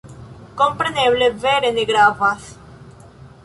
[0.61, 2.51] Kompreneble, vere ne gravas.